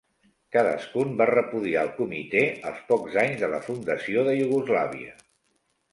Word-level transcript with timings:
Cadascun 0.53 1.11
va 1.19 1.27
repudiar 1.31 1.83
al 1.83 1.91
Comitè 1.99 2.43
als 2.71 2.81
pocs 2.89 3.19
anys 3.27 3.39
de 3.45 3.53
la 3.55 3.61
fundació 3.69 4.25
de 4.31 4.35
Iugoslàvia. 4.43 5.15